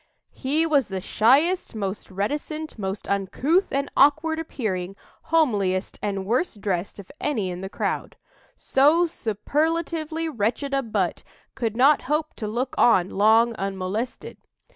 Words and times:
"He 0.33 0.65
was 0.65 0.87
the 0.87 0.99
shyest, 0.99 1.75
most 1.75 2.09
reticent, 2.09 2.79
most 2.79 3.07
uncouth 3.07 3.71
and 3.71 3.87
awkward 3.95 4.39
appearing, 4.39 4.95
homeliest 5.25 5.99
and 6.01 6.25
worst 6.25 6.59
dressed 6.59 6.97
of 6.97 7.11
any 7.21 7.51
in 7.51 7.61
the 7.61 7.69
crowd. 7.69 8.15
So 8.55 9.05
superlatively 9.05 10.27
wretched 10.27 10.73
a 10.73 10.81
butt 10.81 11.21
could 11.53 11.77
not 11.77 12.01
hope 12.09 12.33
to 12.37 12.47
look 12.47 12.73
on 12.79 13.11
long 13.11 13.53
unmolested. 13.59 14.37